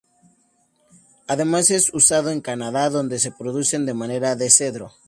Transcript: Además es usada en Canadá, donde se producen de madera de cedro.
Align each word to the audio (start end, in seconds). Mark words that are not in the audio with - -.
Además 1.27 1.69
es 1.69 1.93
usada 1.93 2.33
en 2.33 2.41
Canadá, 2.41 2.89
donde 2.89 3.19
se 3.19 3.31
producen 3.31 3.85
de 3.85 3.93
madera 3.93 4.35
de 4.35 4.49
cedro. 4.49 4.91